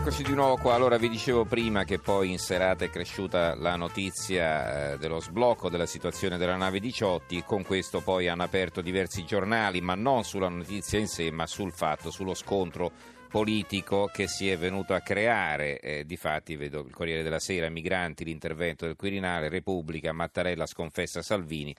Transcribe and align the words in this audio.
Eccoci 0.00 0.22
di 0.22 0.32
nuovo 0.32 0.56
qua. 0.56 0.72
Allora 0.72 0.96
vi 0.96 1.10
dicevo 1.10 1.44
prima 1.44 1.84
che 1.84 1.98
poi 1.98 2.30
in 2.30 2.38
serata 2.38 2.86
è 2.86 2.90
cresciuta 2.90 3.54
la 3.54 3.76
notizia 3.76 4.92
eh, 4.94 4.98
dello 4.98 5.20
sblocco 5.20 5.68
della 5.68 5.84
situazione 5.84 6.38
della 6.38 6.56
nave 6.56 6.80
Diciotti. 6.80 7.44
Con 7.44 7.64
questo 7.64 8.00
poi 8.00 8.26
hanno 8.26 8.42
aperto 8.42 8.80
diversi 8.80 9.26
giornali, 9.26 9.82
ma 9.82 9.94
non 9.94 10.24
sulla 10.24 10.48
notizia 10.48 10.98
in 10.98 11.06
sé, 11.06 11.30
ma 11.30 11.46
sul 11.46 11.70
fatto, 11.70 12.10
sullo 12.10 12.32
scontro 12.32 12.90
politico 13.28 14.08
che 14.10 14.26
si 14.26 14.48
è 14.48 14.56
venuto 14.56 14.94
a 14.94 15.00
creare. 15.00 15.78
Eh, 15.80 16.06
difatti 16.06 16.56
vedo 16.56 16.80
il 16.80 16.94
Corriere 16.94 17.22
della 17.22 17.38
Sera, 17.38 17.68
migranti, 17.68 18.24
l'intervento 18.24 18.86
del 18.86 18.96
Quirinale, 18.96 19.50
Repubblica, 19.50 20.12
Mattarella 20.12 20.64
sconfessa 20.64 21.20
Salvini. 21.20 21.76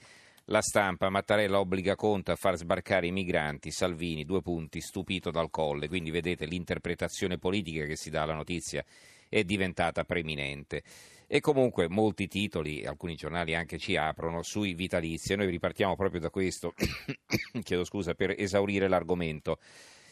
La 0.51 0.61
stampa, 0.61 1.09
Mattarella 1.09 1.61
obbliga 1.61 1.95
Conte 1.95 2.31
a 2.31 2.35
far 2.35 2.57
sbarcare 2.57 3.07
i 3.07 3.11
migranti, 3.13 3.71
Salvini, 3.71 4.25
due 4.25 4.41
punti, 4.41 4.81
stupito 4.81 5.31
dal 5.31 5.49
colle. 5.49 5.87
Quindi 5.87 6.11
vedete 6.11 6.45
l'interpretazione 6.45 7.37
politica 7.37 7.85
che 7.85 7.95
si 7.95 8.09
dà 8.09 8.23
alla 8.23 8.33
notizia 8.33 8.83
è 9.29 9.45
diventata 9.45 10.03
preminente. 10.03 10.83
E 11.25 11.39
comunque 11.39 11.87
molti 11.87 12.27
titoli, 12.27 12.85
alcuni 12.85 13.15
giornali 13.15 13.55
anche 13.55 13.77
ci 13.77 13.95
aprono 13.95 14.43
sui 14.43 14.73
vitalizi 14.73 15.31
e 15.31 15.35
noi 15.37 15.49
ripartiamo 15.49 15.95
proprio 15.95 16.19
da 16.19 16.29
questo, 16.29 16.73
chiedo 17.63 17.85
scusa, 17.85 18.13
per 18.13 18.35
esaurire 18.37 18.89
l'argomento. 18.89 19.57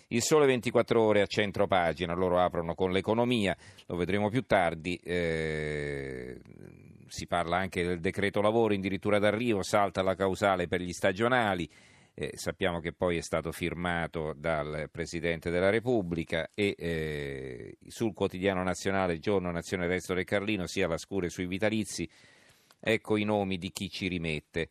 Il 0.08 0.24
Sole 0.24 0.46
24 0.46 1.02
ore 1.04 1.20
a 1.20 1.26
centro 1.26 1.68
pagina, 1.68 2.14
loro 2.14 2.40
aprono 2.40 2.76
con 2.76 2.92
l'economia, 2.92 3.58
lo 3.88 3.98
vedremo 3.98 4.30
più 4.30 4.44
tardi. 4.44 4.96
Eh, 5.04 6.40
si 7.10 7.28
parla 7.28 7.58
anche 7.58 7.84
del 7.84 8.00
decreto 8.00 8.42
lavoro 8.42 8.74
addirittura 8.74 9.20
d'arrivo, 9.20 9.64
salta 9.64 10.02
la 10.02 10.16
causale 10.16 10.68
per 10.68 10.82
gli 10.82 10.94
stagionali. 10.94 11.70
Eh, 12.14 12.32
sappiamo 12.36 12.80
che 12.80 12.92
poi 12.92 13.18
è 13.18 13.22
stato 13.22 13.52
firmato 13.52 14.34
dal 14.36 14.90
Presidente 14.92 15.50
della 15.50 15.70
Repubblica 15.70 16.50
e 16.54 16.76
eh, 16.78 17.78
sul 17.88 18.14
quotidiano 18.14 18.62
nazionale 18.62 19.20
Giorno 19.20 19.52
Nazione 19.52 19.88
Resto 19.88 20.14
del 20.14 20.26
Carlino 20.26 20.68
sia 20.68 20.88
la 20.88 20.98
scure 20.98 21.30
sui 21.30 21.48
vitalizi, 21.48 22.10
ecco 22.80 23.16
i 23.16 23.24
nomi 23.24 23.58
di 23.58 23.72
chi 23.72 23.90
ci 23.90 24.08
rimette. 24.08 24.70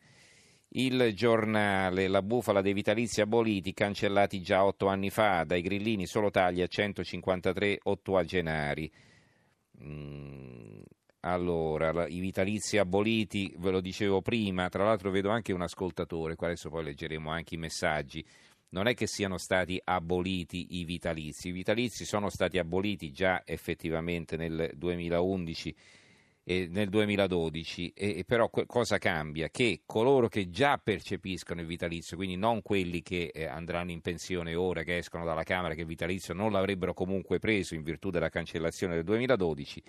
Il 0.71 1.15
giornale 1.15 2.09
La 2.09 2.21
bufala 2.21 2.61
dei 2.61 2.75
vitalizi 2.75 3.23
aboliti, 3.23 3.73
cancellati 3.73 4.43
già 4.43 4.65
otto 4.65 4.89
anni 4.89 5.09
fa, 5.09 5.45
dai 5.45 5.63
grillini 5.63 6.07
solo 6.07 6.31
tagli 6.31 6.61
a 6.61 6.67
153 6.67 7.79
ottuagenari. 7.85 8.93
Mm, 9.83 10.83
allora, 11.21 12.07
i 12.07 12.21
vitalizi 12.21 12.79
aboliti, 12.79 13.53
ve 13.59 13.71
lo 13.71 13.81
dicevo 13.81 14.23
prima, 14.23 14.69
tra 14.69 14.85
l'altro 14.85 15.11
vedo 15.11 15.31
anche 15.31 15.53
un 15.53 15.63
ascoltatore, 15.63 16.37
qua 16.37 16.47
adesso 16.47 16.71
poi 16.71 16.85
leggeremo 16.85 17.31
anche 17.31 17.55
i 17.57 17.59
messaggi. 17.59 18.25
Non 18.71 18.87
è 18.87 18.95
che 18.95 19.07
siano 19.07 19.39
stati 19.39 19.81
aboliti 19.83 20.79
i 20.79 20.85
vitalizi, 20.85 21.49
i 21.49 21.53
vitalizi 21.53 22.05
sono 22.05 22.29
stati 22.29 22.59
aboliti 22.59 23.11
già 23.11 23.43
effettivamente 23.45 24.37
nel 24.37 24.71
2011 24.75 25.75
e 26.45 26.67
nel 26.71 26.89
2012, 26.89 27.93
e, 27.95 28.19
e 28.19 28.25
però 28.25 28.49
cosa 28.49 28.97
cambia? 28.97 29.51
Che 29.51 29.83
coloro 29.85 30.29
che 30.29 30.49
già 30.49 30.79
percepiscono 30.79 31.61
il 31.61 31.67
vitalizio, 31.67 32.17
quindi 32.17 32.37
non 32.37 32.63
quelli 32.63 33.03
che 33.03 33.31
eh, 33.35 33.45
andranno 33.45 33.91
in 33.91 34.01
pensione 34.01 34.55
ora, 34.55 34.83
che 34.83 34.97
escono 34.97 35.25
dalla 35.25 35.43
Camera, 35.43 35.75
che 35.75 35.83
il 35.83 35.87
vitalizio 35.87 36.33
non 36.33 36.53
l'avrebbero 36.53 36.95
comunque 36.95 37.39
preso 37.39 37.75
in 37.75 37.83
virtù 37.83 38.09
della 38.09 38.31
cancellazione 38.31 38.95
del 38.95 39.05
2012, 39.05 39.83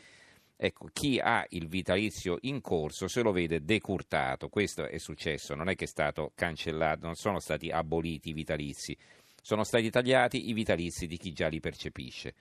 Ecco, 0.61 0.89
chi 0.91 1.19
ha 1.19 1.45
il 1.51 1.69
vitalizio 1.69 2.37
in 2.41 2.59
corso 2.59 3.07
se 3.07 3.21
lo 3.21 3.31
vede 3.31 3.63
decurtato, 3.63 4.49
questo 4.49 4.89
è 4.89 4.97
successo, 4.97 5.55
non 5.55 5.69
è 5.69 5.75
che 5.75 5.85
è 5.85 5.87
stato 5.87 6.33
cancellato, 6.35 7.05
non 7.05 7.15
sono 7.15 7.39
stati 7.39 7.69
aboliti 7.69 8.31
i 8.31 8.33
vitalizi, 8.33 8.97
sono 9.41 9.63
stati 9.63 9.89
tagliati 9.89 10.49
i 10.49 10.53
vitalizi 10.53 11.07
di 11.07 11.15
chi 11.15 11.31
già 11.31 11.47
li 11.47 11.61
percepisce. 11.61 12.33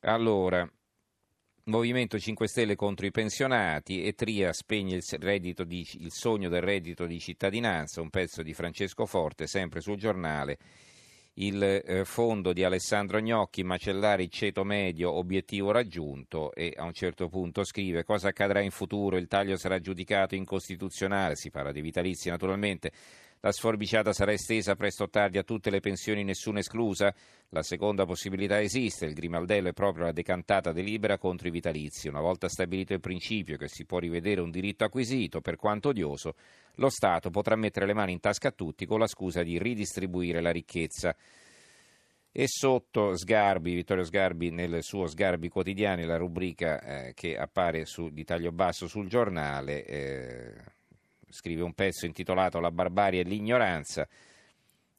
Allora, 0.00 0.68
Movimento 1.66 2.18
5 2.18 2.48
Stelle 2.48 2.74
contro 2.74 3.06
i 3.06 3.12
pensionati 3.12 4.02
e 4.02 4.14
Tria 4.14 4.52
spegne 4.52 4.96
il, 4.96 5.54
di, 5.64 5.88
il 6.00 6.10
sogno 6.10 6.48
del 6.48 6.62
reddito 6.62 7.06
di 7.06 7.20
cittadinanza, 7.20 8.00
un 8.00 8.10
pezzo 8.10 8.42
di 8.42 8.52
Francesco 8.52 9.06
Forte, 9.06 9.46
sempre 9.46 9.80
sul 9.80 9.96
giornale 9.96 10.58
il 11.34 11.62
eh, 11.62 12.04
fondo 12.04 12.52
di 12.52 12.62
Alessandro 12.62 13.20
Gnocchi, 13.20 13.62
macellare 13.62 14.22
il 14.22 14.28
ceto 14.28 14.64
medio, 14.64 15.12
obiettivo 15.12 15.70
raggiunto 15.70 16.52
e 16.52 16.74
a 16.76 16.84
un 16.84 16.92
certo 16.92 17.28
punto 17.28 17.64
scrive 17.64 18.04
cosa 18.04 18.28
accadrà 18.28 18.60
in 18.60 18.70
futuro, 18.70 19.16
il 19.16 19.28
taglio 19.28 19.56
sarà 19.56 19.78
giudicato 19.78 20.34
incostituzionale, 20.34 21.36
si 21.36 21.50
parla 21.50 21.72
di 21.72 21.80
vitalizi 21.80 22.28
naturalmente, 22.28 22.92
la 23.44 23.50
sforbiciata 23.50 24.12
sarà 24.12 24.30
estesa 24.30 24.76
presto 24.76 25.02
o 25.02 25.08
tardi 25.08 25.36
a 25.36 25.42
tutte 25.42 25.68
le 25.68 25.80
pensioni, 25.80 26.22
nessuna 26.22 26.60
esclusa? 26.60 27.12
La 27.48 27.64
seconda 27.64 28.06
possibilità 28.06 28.60
esiste, 28.60 29.04
il 29.04 29.14
grimaldello 29.14 29.70
è 29.70 29.72
proprio 29.72 30.04
la 30.04 30.12
decantata 30.12 30.70
delibera 30.70 31.18
contro 31.18 31.48
i 31.48 31.50
vitalizi. 31.50 32.06
Una 32.06 32.20
volta 32.20 32.48
stabilito 32.48 32.92
il 32.92 33.00
principio 33.00 33.56
che 33.56 33.66
si 33.66 33.84
può 33.84 33.98
rivedere 33.98 34.40
un 34.40 34.52
diritto 34.52 34.84
acquisito, 34.84 35.40
per 35.40 35.56
quanto 35.56 35.88
odioso, 35.88 36.36
lo 36.76 36.88
Stato 36.88 37.30
potrà 37.30 37.56
mettere 37.56 37.86
le 37.86 37.94
mani 37.94 38.12
in 38.12 38.20
tasca 38.20 38.48
a 38.48 38.52
tutti 38.52 38.86
con 38.86 39.00
la 39.00 39.08
scusa 39.08 39.42
di 39.42 39.58
ridistribuire 39.58 40.40
la 40.40 40.52
ricchezza. 40.52 41.16
E 42.30 42.44
sotto 42.46 43.16
Sgarbi, 43.16 43.74
Vittorio 43.74 44.04
Sgarbi 44.04 44.50
nel 44.50 44.84
suo 44.84 45.08
Sgarbi 45.08 45.48
quotidiani, 45.48 46.04
la 46.04 46.16
rubrica 46.16 46.80
eh, 46.80 47.12
che 47.12 47.36
appare 47.36 47.86
su, 47.86 48.08
di 48.10 48.22
taglio 48.22 48.52
basso 48.52 48.86
sul 48.86 49.08
giornale, 49.08 49.84
eh, 49.84 50.54
scrive 51.32 51.62
un 51.62 51.72
pezzo 51.72 52.06
intitolato 52.06 52.60
La 52.60 52.70
barbarie 52.70 53.20
e 53.20 53.24
l'ignoranza, 53.24 54.06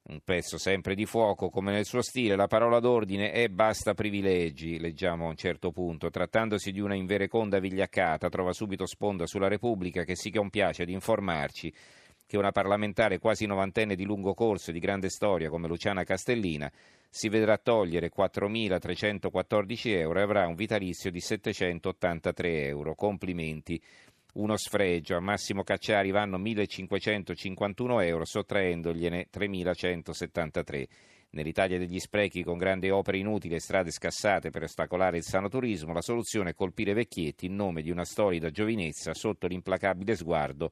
un 0.05 0.19
pezzo 0.21 0.57
sempre 0.57 0.95
di 0.95 1.05
fuoco 1.05 1.49
come 1.49 1.71
nel 1.71 1.85
suo 1.85 2.01
stile, 2.01 2.35
la 2.35 2.47
parola 2.47 2.79
d'ordine 2.79 3.31
è 3.31 3.47
basta 3.47 3.93
privilegi, 3.93 4.79
leggiamo 4.79 5.25
a 5.25 5.29
un 5.29 5.37
certo 5.37 5.71
punto, 5.71 6.09
trattandosi 6.09 6.71
di 6.71 6.81
una 6.81 6.95
invereconda 6.95 7.59
vigliaccata, 7.59 8.27
trova 8.27 8.51
subito 8.51 8.85
sponda 8.85 9.25
sulla 9.25 9.47
Repubblica 9.47 10.03
che 10.03 10.15
si 10.15 10.29
compiace 10.29 10.83
di 10.83 10.91
informarci 10.91 11.73
che 12.25 12.37
una 12.37 12.51
parlamentare 12.51 13.19
quasi 13.19 13.45
novantenne 13.45 13.95
di 13.95 14.05
lungo 14.05 14.33
corso 14.33 14.71
e 14.71 14.73
di 14.73 14.79
grande 14.79 15.09
storia 15.09 15.49
come 15.49 15.67
Luciana 15.67 16.03
Castellina 16.03 16.71
si 17.07 17.29
vedrà 17.29 17.59
togliere 17.59 18.09
4.314 18.11 19.87
euro 19.89 20.19
e 20.19 20.23
avrà 20.23 20.47
un 20.47 20.55
vitalizio 20.55 21.11
di 21.11 21.19
783 21.19 22.65
euro. 22.65 22.95
Complimenti 22.95 23.79
uno 24.33 24.57
sfregio. 24.57 25.15
A 25.15 25.19
Massimo 25.19 25.63
Cacciari 25.63 26.11
vanno 26.11 26.37
1.551 26.37 28.03
euro, 28.05 28.25
sottraendogliene 28.25 29.27
3.173. 29.31 30.85
Nell'Italia 31.31 31.79
degli 31.79 31.99
sprechi, 31.99 32.43
con 32.43 32.57
grandi 32.57 32.89
opere 32.89 33.17
inutili 33.17 33.55
e 33.55 33.59
strade 33.59 33.89
scassate 33.89 34.51
per 34.51 34.63
ostacolare 34.63 35.17
il 35.17 35.23
sano 35.23 35.49
turismo, 35.49 35.91
la 35.91 36.01
soluzione 36.01 36.51
è 36.51 36.53
colpire 36.53 36.93
Vecchietti 36.93 37.47
in 37.47 37.55
nome 37.55 37.81
di 37.81 37.89
una 37.89 38.05
storida 38.05 38.51
giovinezza 38.51 39.13
sotto 39.13 39.47
l'implacabile 39.47 40.15
sguardo 40.15 40.71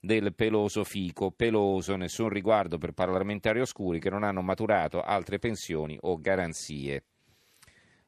del 0.00 0.32
peloso 0.34 0.84
fico, 0.84 1.32
peloso, 1.32 1.96
nessun 1.96 2.28
riguardo 2.28 2.78
per 2.78 2.92
parlamentari 2.92 3.60
oscuri 3.60 3.98
che 3.98 4.10
non 4.10 4.22
hanno 4.22 4.42
maturato 4.42 5.02
altre 5.02 5.38
pensioni 5.38 5.98
o 6.02 6.18
garanzie. 6.18 7.02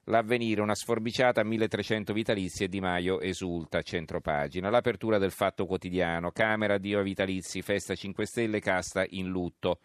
L'avvenire, 0.04 0.62
una 0.62 0.74
sforbiciata 0.74 1.42
a 1.42 1.44
1300 1.44 2.12
vitalizi 2.12 2.64
e 2.64 2.68
Di 2.68 2.80
Maio 2.80 3.20
esulta, 3.20 3.82
centropagina. 3.82 4.70
L'apertura 4.70 5.18
del 5.18 5.30
Fatto 5.30 5.66
Quotidiano, 5.66 6.30
Camera, 6.30 6.78
Dio 6.78 7.00
a 7.00 7.02
vitalizi, 7.02 7.60
Festa 7.60 7.94
5 7.94 8.24
Stelle, 8.24 8.60
casta 8.60 9.04
in 9.10 9.28
lutto. 9.28 9.80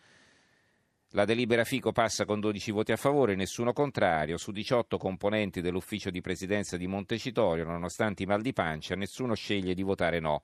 La 1.09 1.25
delibera 1.25 1.63
Fico 1.63 1.91
passa 1.91 2.25
con 2.25 2.39
12 2.39 2.71
voti 2.71 2.91
a 2.93 2.95
favore, 2.95 3.35
nessuno 3.35 3.73
contrario. 3.73 4.37
Su 4.37 4.51
18 4.51 4.97
componenti 4.97 5.61
dell'ufficio 5.61 6.09
di 6.09 6.21
presidenza 6.21 6.77
di 6.77 6.87
Montecitorio, 6.87 7.65
nonostante 7.65 8.23
i 8.23 8.25
mal 8.25 8.41
di 8.41 8.53
pancia, 8.53 8.95
nessuno 8.95 9.35
sceglie 9.35 9.73
di 9.73 9.83
votare 9.83 10.19
no. 10.19 10.43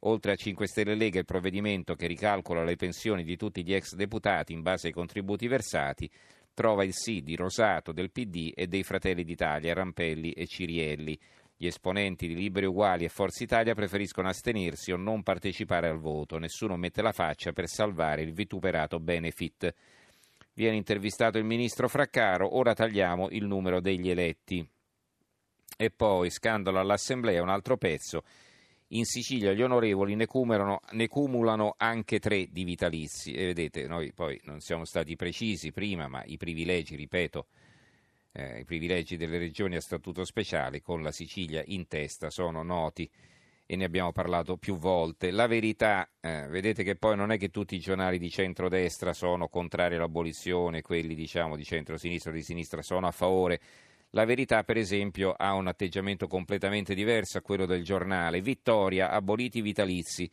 Oltre 0.00 0.32
a 0.32 0.36
5 0.36 0.66
Stelle 0.66 0.96
Lega 0.96 1.20
il 1.20 1.26
provvedimento 1.26 1.94
che 1.94 2.08
ricalcola 2.08 2.64
le 2.64 2.76
pensioni 2.76 3.24
di 3.24 3.36
tutti 3.36 3.62
gli 3.62 3.72
ex 3.72 3.94
deputati 3.94 4.52
in 4.52 4.62
base 4.62 4.88
ai 4.88 4.92
contributi 4.92 5.46
versati 5.46 6.10
trova 6.54 6.84
il 6.84 6.92
sì 6.94 7.22
di 7.22 7.36
Rosato, 7.36 7.92
del 7.92 8.10
PD 8.10 8.52
e 8.54 8.66
dei 8.66 8.82
Fratelli 8.82 9.24
d'Italia, 9.24 9.74
Rampelli 9.74 10.32
e 10.32 10.46
Cirielli. 10.46 11.18
Gli 11.56 11.66
esponenti 11.66 12.26
di 12.26 12.34
Liberi 12.34 12.66
Uguali 12.66 13.04
e 13.04 13.08
Forza 13.08 13.44
Italia 13.44 13.74
preferiscono 13.74 14.28
astenersi 14.28 14.90
o 14.90 14.96
non 14.96 15.22
partecipare 15.22 15.88
al 15.88 15.98
voto. 15.98 16.38
Nessuno 16.38 16.76
mette 16.76 17.02
la 17.02 17.12
faccia 17.12 17.52
per 17.52 17.68
salvare 17.68 18.22
il 18.22 18.32
vituperato 18.32 18.98
benefit. 18.98 19.72
Viene 20.54 20.76
intervistato 20.76 21.38
il 21.38 21.44
ministro 21.44 21.88
Fraccaro, 21.88 22.56
ora 22.56 22.74
tagliamo 22.74 23.28
il 23.30 23.46
numero 23.46 23.80
degli 23.80 24.10
eletti. 24.10 24.66
E 25.76 25.90
poi 25.90 26.30
scandalo 26.30 26.78
all'Assemblea, 26.78 27.42
un 27.42 27.48
altro 27.48 27.76
pezzo. 27.76 28.22
In 28.94 29.06
Sicilia 29.06 29.52
gli 29.52 29.62
onorevoli 29.62 30.14
ne 30.14 30.26
ne 30.26 31.08
cumulano, 31.08 31.74
anche 31.78 32.18
tre 32.18 32.48
di 32.50 32.62
vitalizi 32.62 33.32
e 33.32 33.46
vedete, 33.46 33.86
noi 33.86 34.12
poi 34.12 34.38
non 34.44 34.60
siamo 34.60 34.84
stati 34.84 35.16
precisi 35.16 35.72
prima, 35.72 36.08
ma 36.08 36.22
i 36.26 36.36
privilegi, 36.36 36.94
ripeto, 36.94 37.46
eh, 38.32 38.60
i 38.60 38.64
privilegi 38.64 39.16
delle 39.16 39.38
regioni 39.38 39.76
a 39.76 39.80
statuto 39.80 40.24
speciale 40.24 40.82
con 40.82 41.02
la 41.02 41.10
Sicilia 41.10 41.62
in 41.66 41.88
testa 41.88 42.28
sono 42.28 42.62
noti 42.62 43.08
e 43.64 43.76
ne 43.76 43.84
abbiamo 43.84 44.12
parlato 44.12 44.58
più 44.58 44.76
volte. 44.76 45.30
La 45.30 45.46
verità, 45.46 46.06
eh, 46.20 46.46
vedete 46.48 46.82
che 46.82 46.96
poi 46.96 47.16
non 47.16 47.32
è 47.32 47.38
che 47.38 47.48
tutti 47.48 47.74
i 47.74 47.80
giornali 47.80 48.18
di 48.18 48.28
centrodestra 48.28 49.14
sono 49.14 49.48
contrari 49.48 49.94
all'abolizione, 49.94 50.82
quelli 50.82 51.14
diciamo 51.14 51.56
di 51.56 51.64
centro-sinistra 51.64 52.30
o 52.30 52.34
di 52.34 52.42
sinistra 52.42 52.82
sono 52.82 53.06
a 53.06 53.12
favore. 53.12 53.58
La 54.14 54.26
verità, 54.26 54.62
per 54.62 54.76
esempio, 54.76 55.32
ha 55.32 55.54
un 55.54 55.68
atteggiamento 55.68 56.26
completamente 56.26 56.92
diverso 56.92 57.38
a 57.38 57.40
quello 57.40 57.64
del 57.64 57.82
giornale. 57.82 58.42
Vittoria, 58.42 59.10
aboliti 59.10 59.58
i 59.58 59.62
vitalizi. 59.62 60.30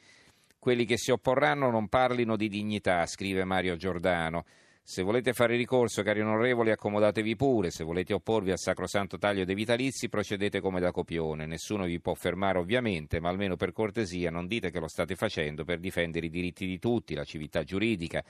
Quelli 0.60 0.84
che 0.84 0.98
si 0.98 1.12
opporranno 1.12 1.72
non 1.72 1.88
parlino 1.88 2.36
di 2.36 2.50
dignità, 2.50 3.06
scrive 3.06 3.46
Mario 3.46 3.78
Giordano. 3.78 4.44
Se 4.84 5.02
volete 5.02 5.32
fare 5.32 5.56
ricorso, 5.56 6.04
cari 6.04 6.20
onorevoli, 6.20 6.72
accomodatevi 6.72 7.38
pure. 7.38 7.72
Se 7.72 7.86
volete 7.86 8.14
opporvi 8.14 8.52
al 8.52 8.58
sacrosanto 8.58 9.18
taglio 9.18 9.46
dei 9.46 9.56
vitalizi, 9.56 10.10
procedete 10.10 10.60
come 10.60 10.82
da 10.82 10.92
copione. 10.92 11.46
Nessuno 11.46 11.86
vi 11.86 12.02
può 12.02 12.16
fermare, 12.16 12.58
ovviamente, 12.58 13.22
ma 13.22 13.30
almeno 13.30 13.56
per 13.56 13.72
cortesia 13.72 14.30
non 14.30 14.48
dite 14.48 14.72
che 14.72 14.80
lo 14.82 14.90
state 14.90 15.16
facendo 15.16 15.64
per 15.64 15.80
difendere 15.80 16.26
i 16.26 16.30
diritti 16.30 16.66
di 16.66 16.80
tutti, 16.80 17.14
la 17.14 17.24
civiltà 17.24 17.64
giuridica, 17.64 18.22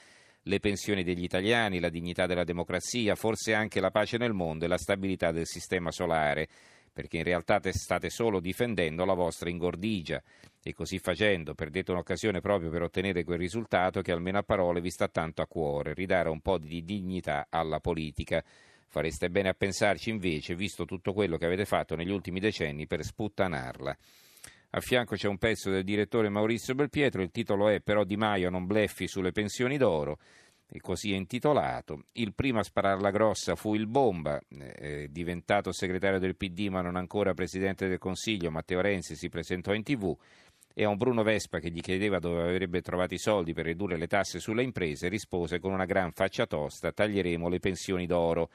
le 0.43 0.59
pensioni 0.59 1.03
degli 1.03 1.23
italiani, 1.23 1.79
la 1.79 1.89
dignità 1.89 2.25
della 2.25 2.43
democrazia, 2.43 3.15
forse 3.15 3.53
anche 3.53 3.79
la 3.79 3.91
pace 3.91 4.17
nel 4.17 4.33
mondo 4.33 4.65
e 4.65 4.67
la 4.67 4.77
stabilità 4.77 5.31
del 5.31 5.45
sistema 5.45 5.91
solare 5.91 6.47
perché 6.99 7.17
in 7.17 7.23
realtà 7.23 7.61
state 7.71 8.09
solo 8.09 8.41
difendendo 8.41 9.05
la 9.05 9.13
vostra 9.13 9.49
ingordigia 9.49 10.21
e 10.61 10.73
così 10.73 10.99
facendo 10.99 11.53
perdete 11.53 11.91
un'occasione 11.91 12.41
proprio 12.41 12.69
per 12.69 12.81
ottenere 12.81 13.23
quel 13.23 13.37
risultato 13.37 14.01
che 14.01 14.11
almeno 14.11 14.39
a 14.39 14.43
parole 14.43 14.81
vi 14.81 14.89
sta 14.89 15.07
tanto 15.07 15.41
a 15.41 15.47
cuore, 15.47 15.93
ridare 15.93 16.27
un 16.27 16.41
po' 16.41 16.57
di 16.57 16.83
dignità 16.83 17.47
alla 17.49 17.79
politica. 17.79 18.43
Fareste 18.87 19.29
bene 19.29 19.49
a 19.49 19.53
pensarci 19.53 20.09
invece, 20.09 20.55
visto 20.55 20.83
tutto 20.83 21.13
quello 21.13 21.37
che 21.37 21.45
avete 21.45 21.63
fatto 21.63 21.95
negli 21.95 22.11
ultimi 22.11 22.39
decenni 22.41 22.87
per 22.87 23.03
sputtanarla. 23.03 23.95
A 24.71 24.81
fianco 24.81 25.15
c'è 25.15 25.27
un 25.27 25.39
pezzo 25.39 25.71
del 25.71 25.83
direttore 25.83 26.29
Maurizio 26.29 26.75
Belpietro, 26.75 27.23
il 27.23 27.31
titolo 27.31 27.69
è 27.69 27.79
Però 27.79 28.03
Di 28.03 28.17
Maio 28.17 28.51
non 28.51 28.67
bleffi 28.67 29.07
sulle 29.07 29.31
pensioni 29.31 29.77
d'oro 29.77 30.19
e 30.67 30.79
così 30.79 31.11
è 31.11 31.15
intitolato. 31.15 32.03
Il 32.11 32.35
primo 32.35 32.59
a 32.59 32.63
spararla 32.63 33.09
grossa 33.09 33.55
fu 33.55 33.73
il 33.73 33.87
Bomba, 33.87 34.39
eh, 34.47 35.07
diventato 35.09 35.71
segretario 35.71 36.19
del 36.19 36.35
PD 36.35 36.67
ma 36.67 36.81
non 36.81 36.97
ancora 36.97 37.33
presidente 37.33 37.87
del 37.87 37.97
Consiglio, 37.97 38.51
Matteo 38.51 38.79
Renzi 38.79 39.15
si 39.15 39.27
presentò 39.27 39.73
in 39.73 39.81
tv 39.81 40.15
e 40.75 40.83
a 40.83 40.89
un 40.89 40.97
Bruno 40.97 41.23
Vespa 41.23 41.57
che 41.57 41.71
gli 41.71 41.81
chiedeva 41.81 42.19
dove 42.19 42.43
avrebbe 42.43 42.81
trovato 42.81 43.15
i 43.15 43.19
soldi 43.19 43.53
per 43.53 43.65
ridurre 43.65 43.97
le 43.97 44.05
tasse 44.05 44.37
sulle 44.37 44.61
imprese 44.61 45.07
rispose 45.07 45.57
con 45.57 45.73
una 45.73 45.85
gran 45.85 46.11
faccia 46.11 46.45
tosta 46.45 46.91
taglieremo 46.91 47.49
le 47.49 47.57
pensioni 47.57 48.05
d'oro. 48.05 48.51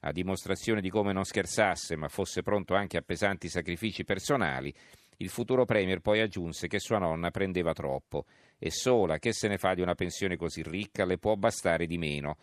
A 0.00 0.10
dimostrazione 0.10 0.80
di 0.80 0.90
come 0.90 1.12
non 1.12 1.22
scherzasse 1.22 1.94
ma 1.94 2.08
fosse 2.08 2.42
pronto 2.42 2.74
anche 2.74 2.96
a 2.96 3.02
pesanti 3.02 3.48
sacrifici 3.48 4.02
personali, 4.02 4.74
il 5.22 5.28
futuro 5.28 5.64
Premier 5.64 6.00
poi 6.00 6.20
aggiunse 6.20 6.66
che 6.66 6.80
sua 6.80 6.98
nonna 6.98 7.30
prendeva 7.30 7.72
troppo 7.72 8.26
e 8.58 8.70
sola, 8.70 9.18
che 9.18 9.32
se 9.32 9.46
ne 9.46 9.56
fa 9.56 9.72
di 9.72 9.80
una 9.80 9.94
pensione 9.94 10.36
così 10.36 10.62
ricca, 10.62 11.04
le 11.04 11.16
può 11.16 11.36
bastare 11.36 11.86
di 11.86 11.96
meno. 11.96 12.36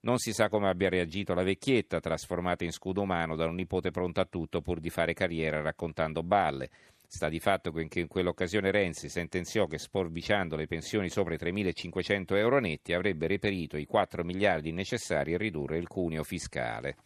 Non 0.00 0.18
si 0.18 0.32
sa 0.32 0.48
come 0.50 0.68
abbia 0.68 0.90
reagito 0.90 1.32
la 1.32 1.42
vecchietta, 1.42 1.98
trasformata 1.98 2.64
in 2.64 2.72
scudo 2.72 3.00
umano 3.00 3.36
da 3.36 3.46
un 3.46 3.54
nipote 3.54 3.90
pronto 3.90 4.20
a 4.20 4.26
tutto 4.26 4.60
pur 4.60 4.80
di 4.80 4.90
fare 4.90 5.14
carriera 5.14 5.62
raccontando 5.62 6.22
balle. 6.22 6.68
Sta 7.08 7.28
di 7.28 7.40
fatto 7.40 7.70
che 7.72 8.00
in 8.00 8.06
quell'occasione 8.06 8.70
Renzi 8.70 9.08
sentenziò 9.08 9.66
che 9.66 9.78
sporbiciando 9.78 10.56
le 10.56 10.66
pensioni 10.66 11.08
sopra 11.08 11.34
i 11.34 11.38
3.500 11.38 12.36
euro 12.36 12.58
netti 12.58 12.92
avrebbe 12.92 13.26
reperito 13.26 13.78
i 13.78 13.86
4 13.86 14.24
miliardi 14.24 14.72
necessari 14.72 15.32
a 15.32 15.38
ridurre 15.38 15.78
il 15.78 15.88
cuneo 15.88 16.22
fiscale. 16.22 16.96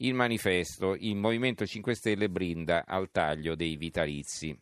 Il 0.00 0.14
manifesto, 0.14 0.94
il 0.94 1.16
Movimento 1.16 1.66
5 1.66 1.92
Stelle 1.92 2.30
brinda 2.30 2.84
al 2.86 3.10
taglio 3.10 3.56
dei 3.56 3.74
vitalizi. 3.74 4.56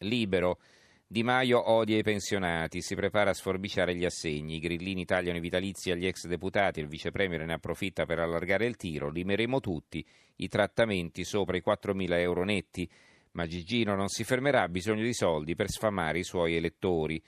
Libero. 0.00 0.60
Di 1.04 1.24
Maio 1.24 1.72
odia 1.72 1.98
i 1.98 2.04
pensionati, 2.04 2.80
si 2.80 2.94
prepara 2.94 3.30
a 3.30 3.34
sforbiciare 3.34 3.96
gli 3.96 4.04
assegni, 4.04 4.56
i 4.56 4.60
grillini 4.60 5.04
tagliano 5.04 5.38
i 5.38 5.40
vitalizi 5.40 5.90
agli 5.90 6.06
ex 6.06 6.28
deputati, 6.28 6.78
il 6.78 6.86
vicepremier 6.86 7.46
ne 7.46 7.54
approfitta 7.54 8.06
per 8.06 8.20
allargare 8.20 8.66
il 8.66 8.76
tiro, 8.76 9.10
limeremo 9.10 9.58
tutti, 9.58 10.06
i 10.36 10.46
trattamenti 10.46 11.24
sopra 11.24 11.56
i 11.56 11.62
4.000 11.66 12.20
euro 12.20 12.44
netti, 12.44 12.88
ma 13.32 13.44
Gigino 13.46 13.96
non 13.96 14.06
si 14.06 14.22
fermerà, 14.22 14.62
ha 14.62 14.68
bisogno 14.68 15.02
di 15.02 15.14
soldi 15.14 15.56
per 15.56 15.68
sfamare 15.68 16.20
i 16.20 16.24
suoi 16.24 16.54
elettori. 16.54 17.20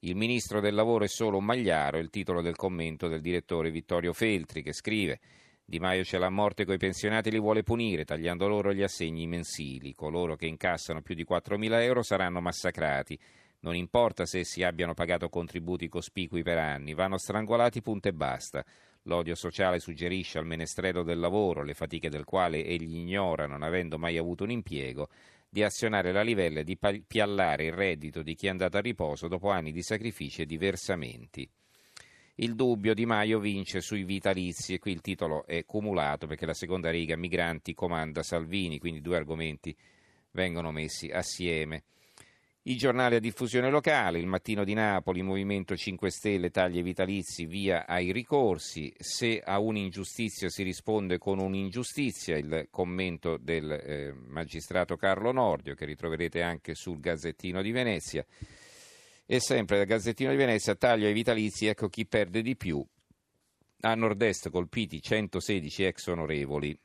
Il 0.00 0.14
ministro 0.14 0.60
del 0.60 0.74
lavoro 0.74 1.02
è 1.02 1.08
solo 1.08 1.38
un 1.38 1.44
magliaro, 1.44 1.98
il 1.98 2.10
titolo 2.10 2.40
del 2.40 2.54
commento 2.54 3.08
del 3.08 3.20
direttore 3.20 3.72
Vittorio 3.72 4.12
Feltri 4.12 4.62
che 4.62 4.72
scrive 4.72 5.18
di 5.68 5.80
Maio 5.80 6.04
ce 6.04 6.18
l'ha 6.18 6.26
a 6.26 6.30
morte 6.30 6.64
coi 6.64 6.76
pensionati 6.78 7.28
li 7.28 7.40
vuole 7.40 7.64
punire, 7.64 8.04
tagliando 8.04 8.46
loro 8.46 8.72
gli 8.72 8.84
assegni 8.84 9.26
mensili. 9.26 9.94
Coloro 9.94 10.36
che 10.36 10.46
incassano 10.46 11.02
più 11.02 11.16
di 11.16 11.26
4.000 11.28 11.82
euro 11.82 12.04
saranno 12.04 12.40
massacrati. 12.40 13.18
Non 13.60 13.74
importa 13.74 14.26
se 14.26 14.44
si 14.44 14.62
abbiano 14.62 14.94
pagato 14.94 15.28
contributi 15.28 15.88
cospicui 15.88 16.44
per 16.44 16.58
anni, 16.58 16.94
vanno 16.94 17.18
strangolati 17.18 17.82
punto 17.82 18.06
e 18.06 18.12
basta. 18.12 18.64
L'odio 19.02 19.34
sociale 19.34 19.80
suggerisce 19.80 20.38
al 20.38 20.46
menestrello 20.46 21.02
del 21.02 21.18
lavoro, 21.18 21.64
le 21.64 21.74
fatiche 21.74 22.08
del 22.08 22.22
quale 22.22 22.64
egli 22.64 22.94
ignora 22.94 23.48
non 23.48 23.64
avendo 23.64 23.98
mai 23.98 24.18
avuto 24.18 24.44
un 24.44 24.52
impiego, 24.52 25.08
di 25.48 25.64
azionare 25.64 26.12
la 26.12 26.22
livella 26.22 26.60
e 26.60 26.64
di 26.64 26.78
piallare 27.04 27.64
il 27.64 27.72
reddito 27.72 28.22
di 28.22 28.36
chi 28.36 28.46
è 28.46 28.50
andato 28.50 28.76
a 28.76 28.80
riposo 28.80 29.26
dopo 29.26 29.50
anni 29.50 29.72
di 29.72 29.82
sacrifici 29.82 30.42
e 30.42 30.46
di 30.46 30.58
versamenti. 30.58 31.50
Il 32.38 32.54
dubbio 32.54 32.92
Di 32.92 33.06
Maio 33.06 33.38
vince 33.38 33.80
sui 33.80 34.04
vitalizi 34.04 34.74
e 34.74 34.78
qui 34.78 34.92
il 34.92 35.00
titolo 35.00 35.46
è 35.46 35.64
cumulato 35.64 36.26
perché 36.26 36.44
la 36.44 36.52
seconda 36.52 36.90
riga 36.90 37.16
migranti 37.16 37.72
comanda 37.72 38.22
Salvini, 38.22 38.78
quindi 38.78 39.00
due 39.00 39.16
argomenti 39.16 39.74
vengono 40.32 40.70
messi 40.70 41.08
assieme. 41.08 41.84
I 42.64 42.76
giornali 42.76 43.14
a 43.14 43.20
diffusione 43.20 43.70
locale, 43.70 44.18
il 44.18 44.26
mattino 44.26 44.64
di 44.64 44.74
Napoli, 44.74 45.22
Movimento 45.22 45.74
5 45.74 46.10
Stelle 46.10 46.50
taglia 46.50 46.80
i 46.80 46.82
vitalizi 46.82 47.46
via 47.46 47.86
ai 47.86 48.12
ricorsi, 48.12 48.92
se 48.98 49.40
a 49.40 49.58
un'ingiustizia 49.58 50.50
si 50.50 50.62
risponde 50.62 51.16
con 51.16 51.38
un'ingiustizia, 51.38 52.36
il 52.36 52.66
commento 52.70 53.38
del 53.38 53.70
eh, 53.70 54.12
magistrato 54.12 54.96
Carlo 54.96 55.32
Nordio 55.32 55.74
che 55.74 55.86
ritroverete 55.86 56.42
anche 56.42 56.74
sul 56.74 57.00
Gazzettino 57.00 57.62
di 57.62 57.70
Venezia. 57.70 58.26
E 59.28 59.40
sempre 59.40 59.78
dal 59.78 59.86
Gazzettino 59.86 60.30
di 60.30 60.36
Venezia, 60.36 60.76
taglio 60.76 61.08
ai 61.08 61.12
vitalizi, 61.12 61.66
ecco 61.66 61.88
chi 61.88 62.06
perde 62.06 62.42
di 62.42 62.54
più. 62.54 62.80
A 63.80 63.94
nord-est 63.96 64.50
colpiti 64.50 65.02
116 65.02 65.82
ex 65.82 66.06
onorevoli. 66.06 66.78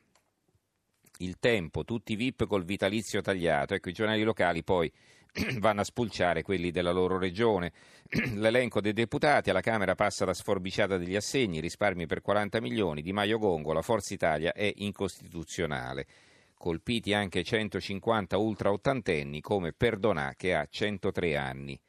Il 1.18 1.38
tempo, 1.38 1.84
tutti 1.84 2.16
VIP 2.16 2.48
col 2.48 2.64
vitalizio 2.64 3.20
tagliato. 3.20 3.74
Ecco, 3.74 3.90
i 3.90 3.92
giornali 3.92 4.24
locali 4.24 4.64
poi 4.64 4.92
vanno 5.60 5.82
a 5.82 5.84
spulciare 5.84 6.42
quelli 6.42 6.72
della 6.72 6.90
loro 6.90 7.16
regione. 7.16 7.72
L'elenco 8.34 8.80
dei 8.80 8.92
deputati 8.92 9.50
alla 9.50 9.60
Camera 9.60 9.94
passa 9.94 10.24
la 10.24 10.34
sforbiciata 10.34 10.98
degli 10.98 11.14
assegni, 11.14 11.60
risparmi 11.60 12.06
per 12.06 12.22
40 12.22 12.60
milioni. 12.60 13.02
Di 13.02 13.12
Maio 13.12 13.38
Gongola, 13.38 13.82
Forza 13.82 14.14
Italia 14.14 14.52
è 14.52 14.68
incostituzionale. 14.78 16.06
Colpiti 16.54 17.14
anche 17.14 17.44
150 17.44 18.36
ultra 18.36 18.72
ottantenni 18.72 19.40
come 19.40 19.72
Perdonà 19.72 20.34
che 20.36 20.56
ha 20.56 20.66
103 20.68 21.36
anni. 21.36 21.80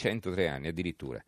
103 0.00 0.48
anni 0.48 0.68
addirittura. 0.68 1.22